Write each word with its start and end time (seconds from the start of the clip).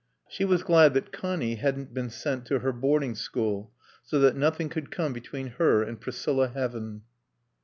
She 0.27 0.45
was 0.45 0.63
glad 0.63 0.95
that 0.95 1.11
Connie 1.11 1.57
hadn't 1.57 1.93
been 1.93 2.09
sent 2.09 2.47
to 2.47 2.57
her 2.61 2.71
boarding 2.71 3.13
school, 3.13 3.71
so 4.01 4.17
that 4.21 4.35
nothing 4.35 4.67
could 4.67 4.89
come 4.89 5.13
between 5.13 5.49
her 5.59 5.83
and 5.83 6.01
Priscilla 6.01 6.47
Heaven. 6.47 7.03